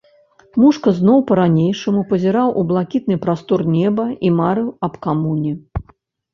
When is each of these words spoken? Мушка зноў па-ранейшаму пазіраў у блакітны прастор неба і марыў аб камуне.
Мушка 0.61 0.93
зноў 0.99 1.19
па-ранейшаму 1.31 2.01
пазіраў 2.15 2.49
у 2.63 2.65
блакітны 2.73 3.21
прастор 3.29 3.59
неба 3.77 4.09
і 4.29 4.35
марыў 4.41 4.69
аб 4.91 5.01
камуне. 5.07 5.51